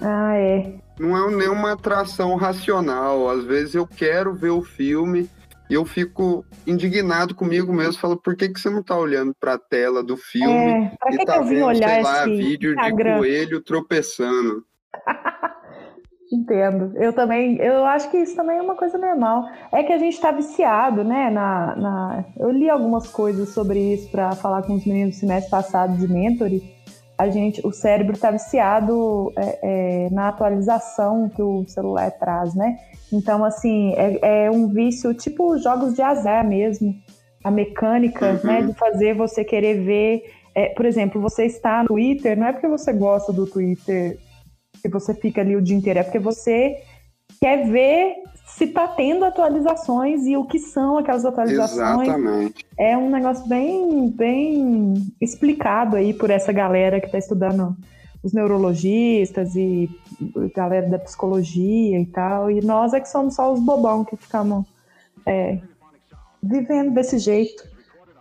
Ah, 0.01 0.35
é. 0.35 0.75
Não 0.99 1.17
é 1.17 1.37
nenhuma 1.37 1.73
atração 1.73 2.35
racional. 2.35 3.31
Às 3.31 3.45
vezes 3.45 3.77
eu 3.77 3.87
quero 3.87 4.35
ver 4.35 4.51
o 4.51 4.63
filme 4.63 5.31
e 5.73 5.75
eu 5.75 5.87
fico 5.87 6.45
indignado 6.67 7.35
comigo 7.35 7.73
mesmo, 7.73 7.99
falo, 7.99 8.19
por 8.19 8.37
que, 8.37 8.51
que 8.51 8.61
você 8.61 8.69
não 8.69 8.83
tá 8.83 8.95
olhando 8.95 9.35
para 9.41 9.55
a 9.55 9.59
tela 9.59 10.05
do 10.05 10.19
filme 10.19 10.53
é, 10.53 10.93
e 11.09 11.17
que 11.17 11.25
tá 11.25 11.39
que 11.39 11.49
vendo, 11.49 11.65
olhar 11.65 11.89
sei 11.89 12.03
lá, 12.03 12.25
vídeo 12.27 12.75
Instagram? 12.75 13.15
de 13.15 13.19
coelho 13.19 13.61
tropeçando? 13.63 14.67
Entendo. 16.31 16.93
Eu 16.97 17.15
também, 17.15 17.57
eu 17.57 17.87
acho 17.87 18.11
que 18.11 18.19
isso 18.19 18.37
também 18.37 18.59
é 18.59 18.63
uma 18.63 18.77
coisa 18.77 18.99
normal. 18.99 19.45
É 19.73 19.83
que 19.83 19.95
a 19.95 19.99
gente 19.99 20.13
está 20.13 20.31
viciado, 20.31 21.03
né? 21.03 21.31
Na, 21.31 21.75
na, 21.77 22.25
eu 22.39 22.51
li 22.51 22.69
algumas 22.69 23.09
coisas 23.09 23.49
sobre 23.51 23.95
isso 23.95 24.11
para 24.11 24.33
falar 24.33 24.63
com 24.63 24.75
os 24.75 24.85
meninos 24.85 25.15
do 25.15 25.21
semestre 25.21 25.51
passado 25.51 25.97
de 25.97 26.07
mentoring. 26.07 26.63
A 27.19 27.29
gente, 27.29 27.65
o 27.67 27.73
cérebro 27.73 28.15
está 28.15 28.31
viciado 28.31 29.33
é, 29.37 29.59
é, 29.63 30.11
na 30.11 30.29
atualização 30.29 31.29
que 31.29 31.43
o 31.43 31.65
celular 31.69 32.11
traz, 32.13 32.55
né? 32.55 32.79
Então, 33.13 33.45
assim, 33.45 33.93
é, 33.95 34.47
é 34.47 34.51
um 34.51 34.69
vício 34.69 35.13
tipo 35.15 35.57
jogos 35.59 35.95
de 35.95 36.03
azar 36.03 36.47
mesmo. 36.47 36.95
A 37.45 37.51
mecânica, 37.51 38.33
uhum. 38.33 38.47
né, 38.47 38.63
de 38.63 38.73
fazer 38.75 39.15
você 39.15 39.45
querer 39.45 39.83
ver. 39.85 40.23
É, 40.55 40.69
por 40.71 40.87
exemplo, 40.87 41.21
você 41.21 41.45
está 41.45 41.83
no 41.83 41.89
Twitter, 41.89 42.39
não 42.39 42.47
é 42.47 42.53
porque 42.53 42.69
você 42.69 42.93
gosta 42.93 43.33
do 43.33 43.47
Twitter 43.47 44.19
que 44.81 44.89
você 44.89 45.15
fica 45.15 45.41
ali 45.41 45.55
o 45.55 45.63
dia 45.63 45.77
inteiro, 45.77 46.01
é 46.01 46.03
porque 46.03 46.19
você 46.19 46.77
quer 47.41 47.69
ver 47.69 48.17
se 48.57 48.65
está 48.65 48.87
tendo 48.87 49.25
atualizações 49.25 50.27
e 50.27 50.37
o 50.37 50.45
que 50.45 50.59
são 50.59 50.99
aquelas 50.99 51.25
atualizações. 51.25 52.09
Exatamente. 52.09 52.67
É 52.79 52.97
um 52.97 53.11
negócio 53.11 53.47
bem, 53.49 54.11
bem 54.11 54.95
explicado 55.21 55.97
aí 55.97 56.13
por 56.13 56.31
essa 56.31 56.53
galera 56.53 57.01
que 57.01 57.07
está 57.07 57.19
estudando 57.19 57.77
os 58.23 58.33
neurologistas 58.33 59.57
e 59.57 59.91
galera 60.55 60.89
da 60.89 60.99
psicologia 60.99 61.99
e 61.99 62.07
tal. 62.07 62.51
E 62.51 62.61
nós 62.61 62.93
é 62.93 63.01
que 63.01 63.09
somos 63.09 63.35
só 63.35 63.53
os 63.53 63.61
bobão 63.61 64.05
que 64.05 64.17
ficamos 64.17 64.67
é, 65.27 65.59
vivendo 66.43 66.93
desse 66.93 67.19
jeito, 67.19 67.65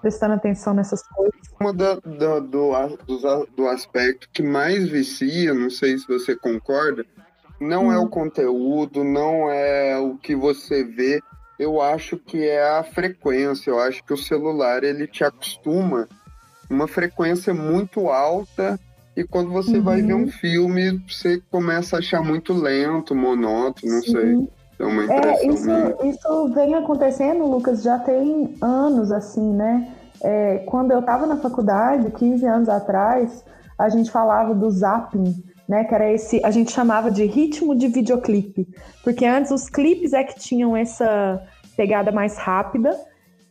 prestando 0.01 0.35
atenção 0.35 0.73
nessas 0.73 1.03
coisas. 1.03 1.35
Uma 1.59 1.73
da, 1.73 1.95
da, 1.95 2.39
do, 2.39 2.71
do, 3.05 3.47
do 3.55 3.67
aspecto 3.67 4.29
que 4.33 4.41
mais 4.41 4.87
vicia, 4.87 5.53
não 5.53 5.69
sei 5.69 5.97
se 5.97 6.07
você 6.07 6.35
concorda, 6.35 7.05
não 7.61 7.87
hum. 7.87 7.91
é 7.91 7.97
o 7.97 8.03
hum. 8.03 8.09
conteúdo, 8.09 9.03
não 9.03 9.49
é 9.49 9.97
o 9.97 10.17
que 10.17 10.35
você 10.35 10.83
vê, 10.83 11.21
eu 11.61 11.79
acho 11.79 12.17
que 12.17 12.43
é 12.43 12.67
a 12.67 12.83
frequência. 12.83 13.69
Eu 13.69 13.79
acho 13.79 14.03
que 14.03 14.11
o 14.11 14.17
celular 14.17 14.83
ele 14.83 15.05
te 15.05 15.23
acostuma 15.23 16.09
uma 16.67 16.87
frequência 16.87 17.53
muito 17.53 18.09
alta 18.09 18.79
e 19.15 19.23
quando 19.23 19.51
você 19.51 19.77
uhum. 19.77 19.83
vai 19.83 20.01
ver 20.01 20.15
um 20.15 20.27
filme, 20.27 21.03
você 21.07 21.39
começa 21.51 21.97
a 21.97 21.99
achar 21.99 22.23
muito 22.23 22.51
lento, 22.51 23.13
monótono, 23.13 23.93
não 23.93 24.01
Sim. 24.01 24.11
sei. 24.11 24.49
É 24.79 24.85
uma 24.85 25.03
impressão. 25.03 25.31
É, 25.31 25.47
isso, 25.47 25.69
isso 26.03 26.53
vem 26.55 26.73
acontecendo, 26.73 27.45
Lucas, 27.45 27.83
já 27.83 27.99
tem 27.99 28.55
anos 28.59 29.11
assim, 29.11 29.53
né? 29.53 29.93
É, 30.23 30.59
quando 30.65 30.91
eu 30.91 31.01
estava 31.01 31.27
na 31.27 31.37
faculdade, 31.37 32.09
15 32.09 32.45
anos 32.47 32.69
atrás, 32.69 33.45
a 33.77 33.87
gente 33.89 34.09
falava 34.09 34.55
do 34.55 34.71
zapping, 34.71 35.43
né? 35.67 35.83
Que 35.83 35.95
era 35.95 36.11
esse, 36.11 36.41
a 36.43 36.51
gente 36.51 36.71
chamava 36.71 37.09
de 37.11 37.25
ritmo 37.25 37.75
de 37.75 37.87
videoclipe, 37.87 38.67
porque 39.03 39.25
antes 39.25 39.51
os 39.51 39.69
clipes 39.69 40.13
é 40.13 40.23
que 40.23 40.39
tinham 40.39 40.75
essa 40.75 41.41
pegada 41.75 42.11
mais 42.11 42.37
rápida 42.37 42.97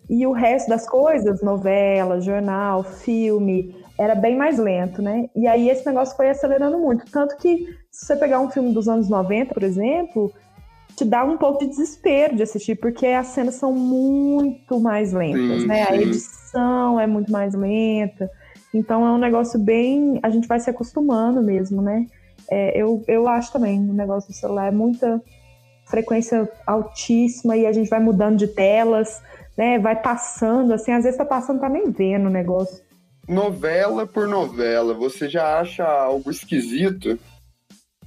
e 0.08 0.26
o 0.26 0.32
resto 0.32 0.68
das 0.68 0.88
coisas, 0.88 1.40
novela, 1.40 2.20
jornal, 2.20 2.82
filme, 2.82 3.74
era 3.96 4.14
bem 4.14 4.36
mais 4.36 4.58
lento, 4.58 5.00
né? 5.00 5.30
E 5.36 5.46
aí 5.46 5.70
esse 5.70 5.86
negócio 5.86 6.16
foi 6.16 6.28
acelerando 6.28 6.78
muito. 6.78 7.04
Tanto 7.12 7.36
que, 7.36 7.66
se 7.92 8.06
você 8.06 8.16
pegar 8.16 8.40
um 8.40 8.50
filme 8.50 8.72
dos 8.72 8.88
anos 8.88 9.08
90, 9.08 9.54
por 9.54 9.62
exemplo, 9.62 10.32
te 10.96 11.04
dá 11.04 11.24
um 11.24 11.36
pouco 11.36 11.60
de 11.60 11.68
desespero 11.68 12.34
de 12.34 12.42
assistir, 12.42 12.74
porque 12.74 13.06
as 13.06 13.28
cenas 13.28 13.54
são 13.54 13.72
muito 13.72 14.80
mais 14.80 15.12
lentas, 15.12 15.62
sim, 15.62 15.68
né? 15.68 15.86
Sim. 15.86 15.92
A 15.92 15.96
edição 15.96 17.00
é 17.00 17.06
muito 17.06 17.30
mais 17.30 17.54
lenta. 17.54 18.28
Então 18.72 19.06
é 19.06 19.10
um 19.10 19.18
negócio 19.18 19.58
bem. 19.58 20.20
A 20.22 20.30
gente 20.30 20.46
vai 20.46 20.60
se 20.60 20.70
acostumando 20.70 21.42
mesmo, 21.42 21.82
né? 21.82 22.06
É, 22.50 22.80
eu, 22.80 23.04
eu 23.06 23.28
acho 23.28 23.52
também 23.52 23.78
o 23.78 23.92
negócio 23.92 24.30
do 24.30 24.36
celular 24.36 24.68
é 24.68 24.70
muita 24.70 25.22
frequência 25.86 26.48
altíssima 26.66 27.56
e 27.56 27.66
a 27.66 27.72
gente 27.72 27.90
vai 27.90 28.00
mudando 28.00 28.38
de 28.38 28.46
telas, 28.46 29.20
né? 29.56 29.78
Vai 29.78 30.00
passando, 30.00 30.72
assim, 30.72 30.92
às 30.92 31.04
vezes 31.04 31.18
tá 31.18 31.24
passando, 31.24 31.60
tá 31.60 31.68
nem 31.68 31.90
vendo 31.90 32.26
o 32.26 32.30
negócio. 32.30 32.82
Novela 33.28 34.06
por 34.06 34.26
novela, 34.26 34.94
você 34.94 35.28
já 35.28 35.60
acha 35.60 35.84
algo 35.84 36.30
esquisito? 36.30 37.18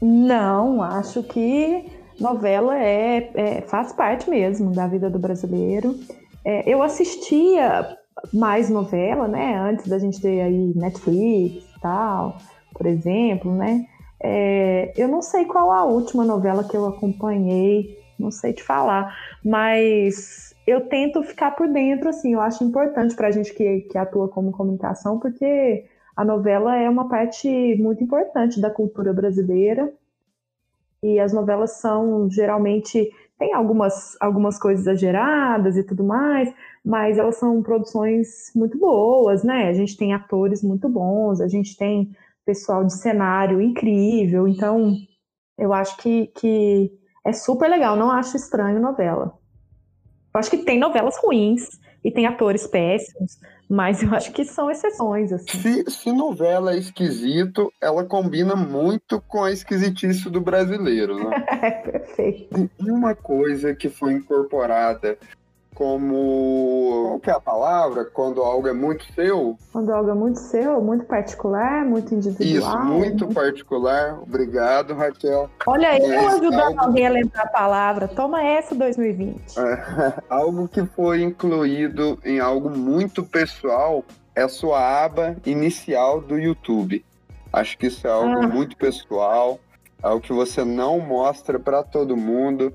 Não, 0.01 0.81
acho 0.81 1.23
que 1.23 1.85
novela 2.19 2.77
é, 2.77 3.31
é 3.33 3.61
faz 3.61 3.93
parte 3.93 4.29
mesmo 4.29 4.71
da 4.71 4.87
vida 4.87 5.09
do 5.09 5.19
brasileiro. 5.19 5.97
É, 6.43 6.69
eu 6.69 6.81
assistia 6.81 7.97
mais 8.33 8.69
novela, 8.69 9.27
né? 9.27 9.57
Antes 9.57 9.87
da 9.87 9.99
gente 9.99 10.21
ter 10.21 10.41
aí 10.41 10.73
Netflix 10.75 11.63
e 11.75 11.79
tal, 11.79 12.37
por 12.73 12.85
exemplo, 12.85 13.53
né? 13.53 13.85
É, 14.21 14.93
eu 14.95 15.07
não 15.07 15.21
sei 15.21 15.45
qual 15.45 15.71
a 15.71 15.83
última 15.83 16.23
novela 16.23 16.63
que 16.63 16.77
eu 16.77 16.85
acompanhei, 16.85 17.97
não 18.17 18.31
sei 18.31 18.53
te 18.53 18.63
falar, 18.63 19.15
mas 19.43 20.55
eu 20.65 20.87
tento 20.87 21.21
ficar 21.23 21.51
por 21.51 21.67
dentro, 21.67 22.09
assim, 22.09 22.33
eu 22.33 22.39
acho 22.39 22.63
importante 22.63 23.15
para 23.15 23.27
a 23.27 23.31
gente 23.31 23.53
que, 23.53 23.81
que 23.81 23.97
atua 23.97 24.29
como 24.29 24.51
comunicação, 24.51 25.19
porque 25.19 25.85
a 26.15 26.23
novela 26.23 26.77
é 26.77 26.89
uma 26.89 27.09
parte 27.09 27.75
muito 27.75 28.03
importante 28.03 28.61
da 28.61 28.69
cultura 28.69 29.11
brasileira 29.11 29.91
e 31.01 31.19
as 31.19 31.33
novelas 31.33 31.71
são 31.71 32.29
geralmente 32.29 33.11
tem 33.37 33.53
algumas, 33.53 34.15
algumas 34.19 34.59
coisas 34.59 34.85
exageradas 34.85 35.75
e 35.75 35.83
tudo 35.83 36.03
mais, 36.03 36.53
mas 36.83 37.17
elas 37.17 37.37
são 37.37 37.61
produções 37.61 38.51
muito 38.55 38.77
boas, 38.77 39.43
né? 39.43 39.67
A 39.69 39.73
gente 39.73 39.97
tem 39.97 40.13
atores 40.13 40.63
muito 40.63 40.87
bons, 40.87 41.41
a 41.41 41.47
gente 41.47 41.75
tem 41.75 42.15
pessoal 42.45 42.83
de 42.83 42.93
cenário 42.93 43.61
incrível. 43.61 44.47
Então, 44.47 44.95
eu 45.57 45.73
acho 45.73 45.97
que, 45.97 46.27
que 46.27 46.91
é 47.25 47.33
super 47.33 47.69
legal. 47.69 47.95
Não 47.95 48.11
acho 48.11 48.37
estranho 48.37 48.79
novela. 48.79 49.37
Eu 50.33 50.39
acho 50.39 50.49
que 50.49 50.57
tem 50.57 50.79
novelas 50.79 51.17
ruins 51.17 51.79
e 52.03 52.11
tem 52.11 52.25
atores 52.25 52.67
péssimos, 52.67 53.39
mas 53.69 54.03
eu 54.03 54.13
acho 54.13 54.31
que 54.31 54.43
são 54.43 54.69
exceções. 54.69 55.31
Assim. 55.31 55.57
Se, 55.57 55.91
se 55.91 56.11
novela 56.11 56.73
é 56.73 56.77
esquisito, 56.77 57.71
ela 57.81 58.03
combina 58.03 58.55
muito 58.55 59.21
com 59.27 59.43
a 59.43 59.51
esquisitice 59.51 60.29
do 60.29 60.41
brasileiro, 60.41 61.15
né? 61.15 61.45
É, 61.63 61.71
perfeito. 61.71 62.69
E 62.79 62.91
uma 62.91 63.15
coisa 63.15 63.73
que 63.73 63.87
foi 63.87 64.13
incorporada 64.13 65.17
como. 65.73 67.07
Qual 67.07 67.19
que 67.19 67.29
é 67.29 67.33
a 67.33 67.39
palavra? 67.39 68.05
Quando 68.05 68.41
algo 68.41 68.67
é 68.67 68.73
muito 68.73 69.05
seu? 69.13 69.57
Quando 69.71 69.91
algo 69.91 70.09
é 70.09 70.13
muito 70.13 70.39
seu, 70.39 70.81
muito 70.81 71.05
particular, 71.05 71.85
muito 71.85 72.13
individual. 72.13 72.79
Isso, 72.79 72.85
muito 72.85 73.27
né? 73.27 73.33
particular. 73.33 74.19
Obrigado, 74.21 74.93
Raquel. 74.93 75.49
Olha, 75.65 75.97
eu 75.97 76.29
ajudando 76.29 76.59
algo... 76.59 76.79
alguém 76.81 77.07
a 77.07 77.09
lembrar 77.09 77.43
a 77.43 77.47
palavra. 77.47 78.07
Toma 78.07 78.43
essa 78.43 78.73
2020. 78.73 79.59
É, 79.59 80.13
algo 80.29 80.67
que 80.67 80.85
foi 80.85 81.21
incluído 81.21 82.19
em 82.23 82.39
algo 82.39 82.69
muito 82.69 83.23
pessoal 83.23 84.03
é 84.35 84.43
a 84.43 84.49
sua 84.49 85.03
aba 85.03 85.35
inicial 85.45 86.21
do 86.21 86.37
YouTube. 86.37 87.03
Acho 87.51 87.77
que 87.77 87.87
isso 87.87 88.07
é 88.07 88.09
algo 88.09 88.43
ah. 88.43 88.47
muito 88.47 88.75
pessoal, 88.75 89.59
algo 90.01 90.21
que 90.21 90.33
você 90.33 90.63
não 90.63 90.99
mostra 90.99 91.59
para 91.59 91.83
todo 91.83 92.17
mundo. 92.17 92.73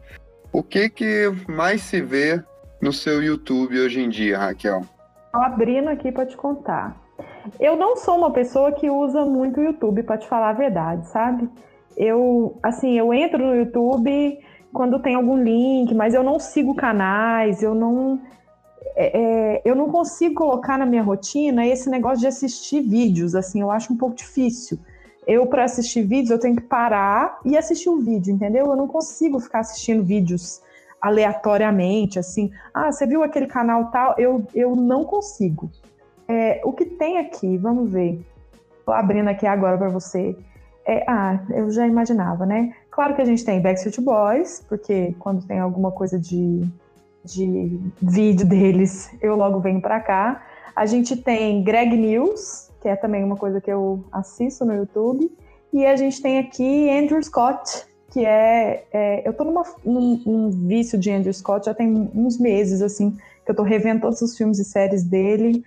O 0.52 0.62
que 0.62 0.88
que 0.88 1.32
mais 1.48 1.82
se 1.82 2.00
vê 2.00 2.42
no 2.80 2.92
seu 2.92 3.22
YouTube 3.22 3.78
hoje 3.78 4.00
em 4.00 4.08
dia, 4.08 4.38
Raquel? 4.38 4.82
Estou 5.26 5.42
abrindo 5.42 5.88
aqui 5.88 6.10
para 6.12 6.26
te 6.26 6.36
contar. 6.36 6.96
Eu 7.58 7.76
não 7.76 7.96
sou 7.96 8.16
uma 8.16 8.32
pessoa 8.32 8.72
que 8.72 8.88
usa 8.88 9.24
muito 9.24 9.60
o 9.60 9.64
YouTube, 9.64 10.02
para 10.02 10.18
te 10.18 10.28
falar 10.28 10.50
a 10.50 10.54
verdade, 10.54 11.08
sabe? 11.08 11.48
Eu, 11.96 12.56
assim, 12.62 12.96
eu 12.96 13.12
entro 13.12 13.44
no 13.44 13.54
YouTube 13.54 14.38
quando 14.72 15.00
tem 15.00 15.14
algum 15.14 15.42
link, 15.42 15.92
mas 15.94 16.14
eu 16.14 16.22
não 16.22 16.38
sigo 16.38 16.74
canais, 16.74 17.62
eu 17.62 17.74
não, 17.74 18.20
é, 18.94 19.18
é, 19.18 19.62
eu 19.64 19.74
não 19.74 19.90
consigo 19.90 20.34
colocar 20.34 20.78
na 20.78 20.86
minha 20.86 21.02
rotina 21.02 21.66
esse 21.66 21.90
negócio 21.90 22.20
de 22.20 22.26
assistir 22.26 22.82
vídeos, 22.82 23.34
assim, 23.34 23.60
eu 23.60 23.70
acho 23.70 23.92
um 23.92 23.96
pouco 23.96 24.14
difícil. 24.14 24.78
Eu, 25.26 25.46
para 25.46 25.64
assistir 25.64 26.02
vídeos, 26.02 26.30
eu 26.30 26.38
tenho 26.38 26.56
que 26.56 26.62
parar 26.62 27.40
e 27.44 27.56
assistir 27.56 27.90
um 27.90 27.98
vídeo, 27.98 28.32
entendeu? 28.32 28.66
Eu 28.66 28.76
não 28.76 28.86
consigo 28.86 29.38
ficar 29.40 29.60
assistindo 29.60 30.02
vídeos 30.02 30.62
aleatoriamente, 31.00 32.18
assim, 32.18 32.50
ah, 32.74 32.90
você 32.90 33.06
viu 33.06 33.22
aquele 33.22 33.46
canal 33.46 33.90
tal? 33.90 34.14
Eu, 34.18 34.46
eu 34.54 34.74
não 34.74 35.04
consigo. 35.04 35.70
É, 36.26 36.60
o 36.64 36.72
que 36.72 36.84
tem 36.84 37.18
aqui, 37.18 37.56
vamos 37.56 37.90
ver. 37.90 38.20
Tô 38.84 38.92
abrindo 38.92 39.28
aqui 39.28 39.46
agora 39.46 39.78
para 39.78 39.88
você. 39.88 40.36
É, 40.86 41.04
ah, 41.08 41.40
eu 41.50 41.70
já 41.70 41.86
imaginava, 41.86 42.44
né? 42.46 42.72
Claro 42.90 43.14
que 43.14 43.22
a 43.22 43.24
gente 43.24 43.44
tem 43.44 43.60
Backstreet 43.60 44.00
Boys, 44.00 44.64
porque 44.68 45.14
quando 45.18 45.46
tem 45.46 45.58
alguma 45.58 45.92
coisa 45.92 46.18
de, 46.18 46.66
de 47.24 47.80
vídeo 48.00 48.46
deles, 48.46 49.10
eu 49.22 49.36
logo 49.36 49.60
venho 49.60 49.80
para 49.80 50.00
cá. 50.00 50.42
A 50.74 50.86
gente 50.86 51.16
tem 51.16 51.62
Greg 51.62 51.96
News, 51.96 52.70
que 52.80 52.88
é 52.88 52.96
também 52.96 53.24
uma 53.24 53.36
coisa 53.36 53.60
que 53.60 53.70
eu 53.70 54.04
assisto 54.12 54.64
no 54.64 54.74
YouTube. 54.74 55.30
E 55.72 55.84
a 55.84 55.96
gente 55.96 56.20
tem 56.22 56.38
aqui 56.38 56.90
Andrew 56.90 57.22
Scott, 57.22 57.86
que 58.10 58.24
é, 58.24 58.84
é 58.92 59.28
eu 59.28 59.32
tô 59.32 59.44
numa, 59.44 59.64
num, 59.84 60.22
num, 60.24 60.50
vício 60.50 60.98
de 60.98 61.10
Andrew 61.10 61.32
Scott 61.32 61.66
já 61.66 61.74
tem 61.74 62.10
uns 62.14 62.38
meses, 62.38 62.82
assim, 62.82 63.16
que 63.44 63.50
eu 63.50 63.54
tô 63.54 63.62
revendo 63.62 64.02
todos 64.02 64.20
os 64.22 64.36
filmes 64.36 64.58
e 64.58 64.64
séries 64.64 65.02
dele. 65.02 65.64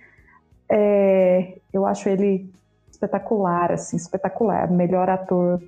É, 0.68 1.58
eu 1.72 1.86
acho 1.86 2.08
ele 2.08 2.50
espetacular, 2.90 3.72
assim, 3.72 3.96
espetacular, 3.96 4.70
melhor 4.70 5.08
ator 5.08 5.60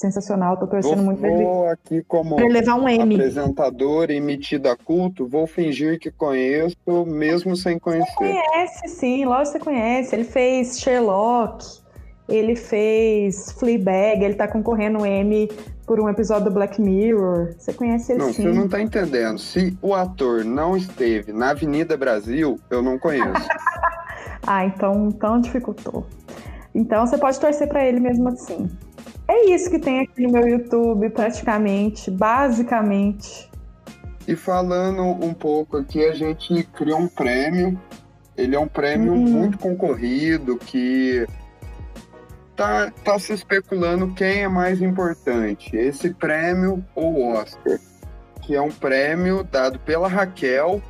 sensacional, 0.00 0.56
tô 0.56 0.66
torcendo 0.66 0.96
vou, 0.96 1.04
muito 1.04 1.18
pra 1.18 1.28
ele. 1.30 1.44
Vou 1.44 1.68
aqui 1.68 2.02
como 2.08 2.36
pra 2.36 2.48
levar 2.48 2.74
um 2.76 2.88
M. 2.88 3.14
apresentador 3.14 4.10
e 4.10 4.18
metido 4.18 4.68
a 4.68 4.76
culto, 4.76 5.26
vou 5.26 5.46
fingir 5.46 5.98
que 5.98 6.10
conheço, 6.10 6.76
mesmo 7.06 7.54
sem 7.54 7.78
conhecer. 7.78 8.10
Você 8.10 8.16
conhece, 8.16 8.88
sim, 8.88 9.24
lógico 9.26 9.58
que 9.58 9.64
você 9.64 9.70
conhece. 9.70 10.16
Ele 10.16 10.24
fez 10.24 10.80
Sherlock, 10.80 11.66
ele 12.26 12.56
fez 12.56 13.52
Fleabag, 13.52 14.24
ele 14.24 14.34
tá 14.34 14.48
concorrendo 14.48 15.00
um 15.00 15.06
M 15.06 15.48
por 15.90 15.98
um 15.98 16.08
episódio 16.08 16.44
do 16.44 16.50
Black 16.52 16.80
Mirror. 16.80 17.52
Você 17.58 17.72
conhece 17.72 18.12
ele 18.12 18.20
não, 18.20 18.32
sim. 18.32 18.44
Não, 18.44 18.54
você 18.54 18.60
não 18.60 18.68
tá 18.68 18.80
entendendo. 18.80 19.40
Se 19.40 19.76
o 19.82 19.92
ator 19.92 20.44
não 20.44 20.76
esteve 20.76 21.32
na 21.32 21.50
Avenida 21.50 21.96
Brasil, 21.96 22.60
eu 22.70 22.80
não 22.80 22.96
conheço. 22.96 23.48
ah, 24.46 24.64
então, 24.64 25.08
então 25.08 25.40
dificultou. 25.40 26.06
Então 26.72 27.04
você 27.04 27.18
pode 27.18 27.40
torcer 27.40 27.66
para 27.66 27.84
ele 27.84 27.98
mesmo 27.98 28.28
assim. 28.28 28.70
É 29.26 29.50
isso 29.50 29.68
que 29.68 29.80
tem 29.80 29.98
aqui 29.98 30.22
no 30.22 30.30
meu 30.30 30.46
YouTube, 30.46 31.10
praticamente, 31.10 32.08
basicamente. 32.08 33.50
E 34.28 34.36
falando 34.36 35.02
um 35.02 35.34
pouco 35.34 35.76
aqui, 35.76 36.04
a 36.04 36.14
gente 36.14 36.62
criou 36.72 37.00
um 37.00 37.08
prêmio. 37.08 37.76
Ele 38.36 38.54
é 38.54 38.60
um 38.60 38.68
prêmio 38.68 39.12
hum. 39.12 39.28
muito 39.28 39.58
concorrido, 39.58 40.56
que 40.56 41.26
tá, 42.60 42.92
tá 43.02 43.18
se 43.18 43.32
especulando 43.32 44.12
quem 44.12 44.42
é 44.42 44.48
mais 44.48 44.82
importante, 44.82 45.74
esse 45.74 46.12
prêmio 46.12 46.84
ou 46.94 47.14
o 47.14 47.32
Oscar, 47.32 47.78
que 48.42 48.54
é 48.54 48.60
um 48.60 48.70
prêmio 48.70 49.42
dado 49.42 49.78
pela 49.78 50.06
Raquel, 50.06 50.82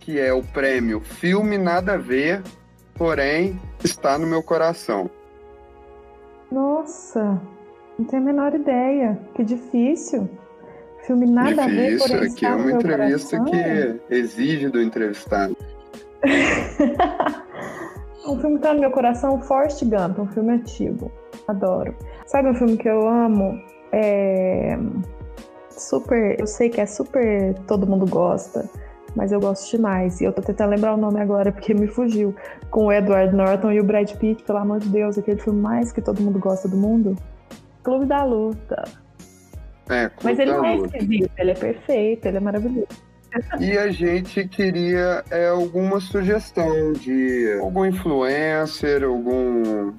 que 0.00 0.18
é 0.18 0.32
o 0.32 0.42
prêmio 0.42 1.00
Filme 1.00 1.58
Nada 1.58 1.94
a 1.94 1.96
Ver, 1.98 2.42
porém 2.94 3.60
está 3.84 4.16
no 4.16 4.26
meu 4.26 4.42
coração. 4.42 5.10
Nossa, 6.50 7.42
não 7.98 8.06
tenho 8.06 8.22
a 8.22 8.24
menor 8.24 8.54
ideia. 8.54 9.18
Que 9.34 9.44
difícil. 9.44 10.30
Filme 11.06 11.26
nada 11.26 11.66
difícil, 11.66 11.66
a 11.66 11.68
ver, 11.68 11.98
porém 11.98 12.16
aqui 12.18 12.26
está 12.26 12.48
é 12.48 12.50
no 12.50 12.56
uma 12.56 12.66
meu 12.66 12.76
entrevista 12.76 13.38
coração. 13.38 13.52
que 13.52 14.14
exige 14.14 14.68
do 14.70 14.80
entrevistado. 14.80 15.56
um 18.32 18.40
filme 18.40 18.56
que 18.56 18.62
tá 18.62 18.74
no 18.74 18.80
meu 18.80 18.90
coração, 18.90 19.40
Forrest 19.40 19.82
Gump, 19.84 20.18
um 20.18 20.26
filme 20.26 20.52
antigo. 20.54 21.10
Adoro. 21.48 21.94
Sabe 22.26 22.50
um 22.50 22.54
filme 22.54 22.76
que 22.76 22.88
eu 22.88 23.08
amo? 23.08 23.60
É... 23.92 24.78
Super. 25.70 26.38
Eu 26.40 26.46
sei 26.46 26.70
que 26.70 26.80
é 26.80 26.86
super. 26.86 27.54
Todo 27.66 27.86
mundo 27.86 28.06
gosta. 28.06 28.68
Mas 29.14 29.32
eu 29.32 29.40
gosto 29.40 29.70
demais. 29.70 30.20
E 30.20 30.24
eu 30.24 30.32
tô 30.32 30.42
tentando 30.42 30.70
lembrar 30.70 30.94
o 30.94 30.96
nome 30.96 31.20
agora 31.20 31.52
porque 31.52 31.72
me 31.72 31.86
fugiu. 31.86 32.34
Com 32.70 32.86
o 32.86 32.92
Edward 32.92 33.34
Norton 33.34 33.72
e 33.72 33.80
o 33.80 33.84
Brad 33.84 34.10
Pitt, 34.16 34.42
pelo 34.42 34.58
amor 34.58 34.80
de 34.80 34.88
Deus, 34.88 35.16
aquele 35.16 35.40
filme 35.40 35.60
mais 35.60 35.92
que 35.92 36.02
todo 36.02 36.20
mundo 36.20 36.38
gosta 36.38 36.68
do 36.68 36.76
mundo. 36.76 37.16
Clube 37.82 38.06
da 38.06 38.24
Luta. 38.24 38.84
É, 39.88 40.10
Mas 40.22 40.38
ele 40.38 40.52
não 40.52 40.64
é 40.64 40.76
esquisito, 40.76 41.30
ele 41.38 41.50
é 41.52 41.54
perfeito, 41.54 42.26
ele 42.26 42.36
é 42.36 42.40
maravilhoso. 42.40 43.05
E 43.60 43.76
a 43.76 43.90
gente 43.90 44.46
queria 44.48 45.24
é, 45.30 45.48
alguma 45.48 46.00
sugestão 46.00 46.92
de 46.92 47.58
algum 47.60 47.84
influencer, 47.84 49.04
algum, 49.04 49.92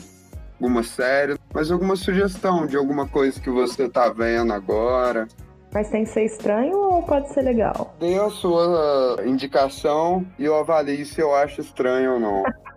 alguma 0.60 0.84
série, 0.84 1.36
mas 1.54 1.72
alguma 1.72 1.96
sugestão 1.96 2.66
de 2.66 2.78
alguma 2.78 3.08
coisa 3.08 3.40
que 3.40 3.50
você 3.50 3.90
tá 3.90 4.10
vendo 4.10 4.54
agora. 4.54 5.28
Mas 5.74 5.90
tem 5.90 6.04
que 6.04 6.10
ser 6.10 6.26
estranho 6.26 6.78
ou 6.78 7.04
pode 7.04 7.30
ser 7.30 7.42
legal? 7.42 7.94
Dê 8.00 8.18
a 8.18 8.30
sua 8.30 9.18
indicação 9.26 10.26
e 10.40 10.46
eu 10.46 10.56
avalio 10.56 11.06
se 11.06 11.22
eu 11.22 11.36
acho 11.36 11.62
estranho 11.62 12.14
ou 12.14 12.20
não. 12.20 12.44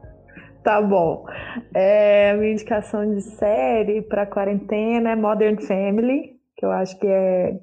Tá 0.62 0.82
bom. 0.82 1.24
É, 1.74 2.34
minha 2.34 2.52
indicação 2.52 3.14
de 3.14 3.22
série 3.22 4.02
para 4.02 4.26
quarentena 4.26 5.12
é 5.12 5.16
Modern 5.16 5.56
Family, 5.56 6.32
que 6.54 6.66
eu 6.66 6.70
acho 6.70 6.98
que 6.98 7.06
é 7.06 7.58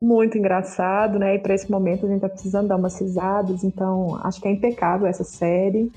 muito 0.00 0.36
engraçado, 0.36 1.18
né? 1.18 1.36
E 1.36 1.38
para 1.38 1.54
esse 1.54 1.70
momento 1.70 2.06
a 2.06 2.08
gente 2.08 2.20
tá 2.20 2.28
precisando 2.28 2.68
dar 2.68 2.76
umas 2.76 3.00
risadas, 3.00 3.64
então 3.64 4.18
acho 4.22 4.40
que 4.40 4.48
é 4.48 4.50
impecável 4.50 5.06
essa 5.06 5.24
série. 5.24 5.90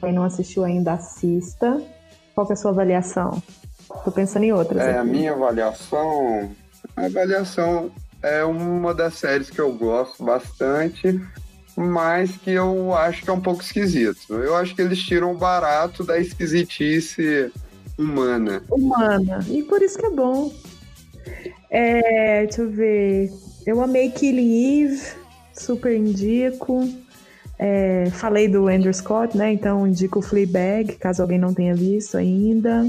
Quem 0.00 0.12
não 0.12 0.24
assistiu 0.24 0.64
ainda, 0.64 0.92
assista. 0.92 1.80
Qual 2.34 2.48
é 2.48 2.52
a 2.52 2.56
sua 2.56 2.70
avaliação? 2.70 3.42
Tô 4.04 4.10
pensando 4.10 4.44
em 4.44 4.52
outras. 4.52 4.80
É, 4.80 4.96
a 4.96 5.02
aqui. 5.02 5.10
minha 5.10 5.32
avaliação. 5.32 6.50
A 6.96 7.04
avaliação 7.04 7.90
é 8.22 8.44
uma 8.44 8.94
das 8.94 9.14
séries 9.14 9.50
que 9.50 9.60
eu 9.60 9.72
gosto 9.72 10.24
bastante, 10.24 11.20
mas 11.76 12.36
que 12.36 12.50
eu 12.50 12.94
acho 12.94 13.22
que 13.22 13.30
é 13.30 13.32
um 13.32 13.40
pouco 13.40 13.62
esquisito. 13.62 14.34
Eu 14.34 14.56
acho 14.56 14.74
que 14.74 14.82
eles 14.82 15.00
tiram 15.00 15.32
o 15.32 15.38
barato 15.38 16.04
da 16.04 16.18
esquisitice 16.18 17.52
humana. 17.98 18.62
humana. 18.70 19.44
E 19.48 19.62
por 19.62 19.82
isso 19.82 19.98
que 19.98 20.06
é 20.06 20.10
bom. 20.10 20.52
É, 21.72 22.44
deixa 22.44 22.60
eu 22.60 22.70
ver. 22.70 23.32
Eu 23.64 23.80
amei 23.80 24.10
Killing 24.10 24.84
Eve, 24.84 25.02
super 25.54 25.96
indico. 25.96 26.86
É, 27.58 28.10
falei 28.10 28.46
do 28.46 28.68
Andrew 28.68 28.92
Scott, 28.92 29.34
né? 29.34 29.52
Então 29.52 29.86
indico 29.86 30.18
o 30.18 30.22
Fleabag, 30.22 30.96
caso 30.96 31.22
alguém 31.22 31.38
não 31.38 31.54
tenha 31.54 31.74
visto 31.74 32.18
ainda. 32.18 32.84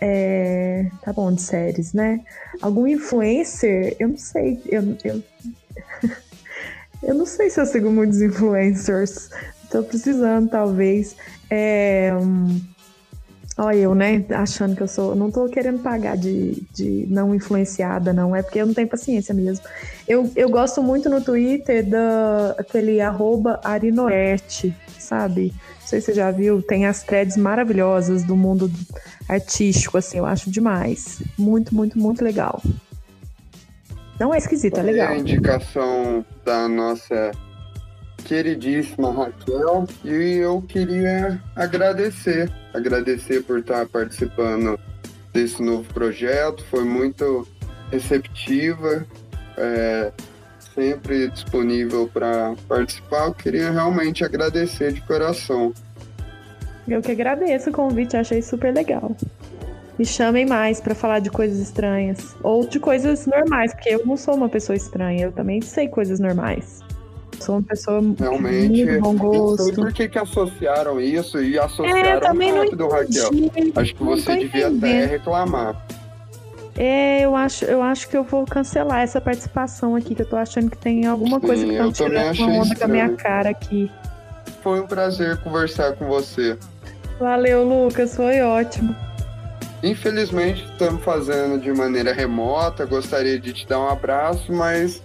É, 0.00 0.86
tá 1.02 1.12
bom, 1.12 1.30
de 1.30 1.42
séries, 1.42 1.92
né? 1.92 2.20
Algum 2.62 2.86
influencer? 2.86 3.94
Eu 4.00 4.08
não 4.08 4.16
sei. 4.16 4.58
Eu, 4.64 4.96
eu, 5.04 5.22
eu 7.02 7.14
não 7.14 7.26
sei 7.26 7.50
se 7.50 7.60
eu 7.60 7.66
sigo 7.66 7.90
muitos 7.90 8.22
influencers. 8.22 9.28
Tô 9.70 9.82
precisando, 9.82 10.48
talvez. 10.48 11.14
É, 11.50 12.10
hum, 12.14 12.58
Olha 13.58 13.76
eu, 13.76 13.94
né? 13.94 14.24
Achando 14.30 14.74
que 14.74 14.82
eu 14.82 14.88
sou. 14.88 15.14
Não 15.14 15.30
tô 15.30 15.46
querendo 15.48 15.82
pagar 15.82 16.16
de, 16.16 16.62
de 16.72 17.06
não 17.10 17.34
influenciada, 17.34 18.12
não. 18.12 18.34
É 18.34 18.42
porque 18.42 18.60
eu 18.60 18.66
não 18.66 18.74
tenho 18.74 18.88
paciência 18.88 19.34
mesmo. 19.34 19.64
Eu, 20.08 20.30
eu 20.34 20.48
gosto 20.48 20.82
muito 20.82 21.10
no 21.10 21.20
Twitter 21.20 21.84
da 21.84 22.54
aquele 22.58 23.00
arroba 23.00 23.60
Arinorete, 23.62 24.74
sabe? 24.98 25.52
Não 25.80 25.86
sei 25.86 26.00
se 26.00 26.06
você 26.06 26.14
já 26.14 26.30
viu, 26.30 26.62
tem 26.62 26.86
as 26.86 27.02
threads 27.02 27.36
maravilhosas 27.36 28.22
do 28.22 28.36
mundo 28.36 28.70
artístico, 29.28 29.98
assim, 29.98 30.18
eu 30.18 30.26
acho 30.26 30.50
demais. 30.50 31.20
Muito, 31.36 31.74
muito, 31.74 31.98
muito 31.98 32.24
legal. 32.24 32.62
Não 34.18 34.34
é 34.34 34.38
esquisito, 34.38 34.78
é 34.78 34.82
Foi 34.82 34.92
legal. 34.92 35.12
a 35.12 35.16
indicação 35.16 36.24
da 36.44 36.68
nossa 36.68 37.32
queridíssima 38.24 39.10
Raquel 39.12 39.86
e 40.04 40.36
eu 40.36 40.60
queria 40.62 41.42
agradecer, 41.56 42.52
agradecer 42.74 43.42
por 43.42 43.58
estar 43.58 43.86
participando 43.86 44.78
desse 45.32 45.62
novo 45.62 45.92
projeto, 45.92 46.64
foi 46.64 46.84
muito 46.84 47.46
receptiva, 47.90 49.06
é, 49.56 50.12
sempre 50.74 51.28
disponível 51.28 52.08
para 52.08 52.54
participar. 52.68 53.26
Eu 53.26 53.34
queria 53.34 53.70
realmente 53.70 54.24
agradecer 54.24 54.92
de 54.92 55.00
coração. 55.02 55.72
Eu 56.88 57.00
que 57.00 57.12
agradeço 57.12 57.70
o 57.70 57.72
convite, 57.72 58.16
achei 58.16 58.42
super 58.42 58.74
legal. 58.74 59.14
Me 59.98 60.06
chamem 60.06 60.46
mais 60.46 60.80
pra 60.80 60.94
falar 60.94 61.18
de 61.18 61.30
coisas 61.30 61.58
estranhas. 61.58 62.34
Ou 62.42 62.66
de 62.66 62.80
coisas 62.80 63.26
normais, 63.26 63.74
porque 63.74 63.90
eu 63.90 64.06
não 64.06 64.16
sou 64.16 64.34
uma 64.34 64.48
pessoa 64.48 64.74
estranha, 64.74 65.26
eu 65.26 65.32
também 65.32 65.60
sei 65.60 65.88
coisas 65.88 66.18
normais. 66.18 66.80
Sou 67.40 67.56
uma 67.56 67.62
pessoa 67.62 68.00
Realmente, 68.18 68.84
muito 68.84 69.00
bom 69.00 69.12
não 69.14 69.56
sei 69.56 69.66
gosto. 69.66 69.74
por 69.76 69.92
que, 69.92 70.08
que 70.08 70.18
associaram 70.18 71.00
isso 71.00 71.40
e 71.42 71.56
É, 71.56 71.62
associaram 71.62 72.20
também 72.20 72.52
não 72.52 72.64
rápido, 72.64 72.88
Raquel. 72.88 73.30
Acho 73.76 73.94
que 73.94 74.04
você 74.04 74.36
devia 74.36 74.68
até 74.68 75.06
reclamar. 75.06 75.86
É, 76.76 77.22
eu 77.24 77.34
acho, 77.34 77.64
eu 77.64 77.82
acho 77.82 78.08
que 78.08 78.16
eu 78.16 78.22
vou 78.24 78.44
cancelar 78.44 79.00
essa 79.00 79.20
participação 79.20 79.96
aqui, 79.96 80.14
que 80.14 80.22
eu 80.22 80.26
tô 80.28 80.36
achando 80.36 80.70
que 80.70 80.78
tem 80.78 81.06
alguma 81.06 81.40
Sim, 81.40 81.46
coisa 81.46 81.64
que 81.66 81.76
também 81.76 81.92
tirando 81.92 82.38
uma 82.38 82.62
onda 82.62 82.74
com 82.76 82.84
a 82.84 82.88
minha 82.88 83.10
cara 83.16 83.50
aqui. 83.50 83.90
Foi 84.62 84.80
um 84.80 84.86
prazer 84.86 85.36
conversar 85.38 85.94
com 85.94 86.06
você. 86.06 86.56
Valeu, 87.18 87.64
Lucas, 87.64 88.16
foi 88.16 88.40
ótimo. 88.40 88.94
Infelizmente, 89.82 90.64
estamos 90.72 91.02
fazendo 91.02 91.58
de 91.58 91.72
maneira 91.72 92.12
remota. 92.12 92.84
Gostaria 92.84 93.38
de 93.38 93.52
te 93.52 93.66
dar 93.66 93.80
um 93.80 93.88
abraço, 93.88 94.52
mas 94.52 95.02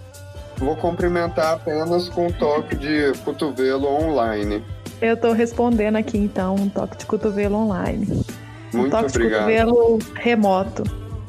vou 0.58 0.76
cumprimentar 0.76 1.54
apenas 1.54 2.08
com 2.08 2.26
um 2.26 2.32
toque 2.32 2.76
de 2.76 3.12
cotovelo 3.24 3.86
online. 3.86 4.62
Eu 5.00 5.16
tô 5.16 5.32
respondendo 5.32 5.96
aqui 5.96 6.16
então 6.16 6.54
um 6.54 6.68
toque 6.68 6.96
de 6.96 7.06
cotovelo 7.06 7.56
online. 7.56 8.06
Um 8.72 8.78
Muito 8.78 8.90
toque 8.90 9.06
obrigado. 9.06 9.46
de 9.46 9.56
cotovelo 9.56 9.98
remoto. 10.14 10.82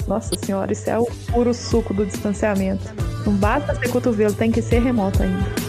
Nossa 0.08 0.32
senhora, 0.42 0.72
isso 0.72 0.90
é 0.90 0.98
o 0.98 1.06
puro 1.32 1.54
suco 1.54 1.94
do 1.94 2.06
distanciamento. 2.06 2.86
Não 3.26 3.34
basta 3.34 3.76
ser 3.76 3.90
cotovelo, 3.90 4.34
tem 4.34 4.52
que 4.52 4.62
ser 4.62 4.80
remoto 4.80 5.22
ainda. 5.22 5.67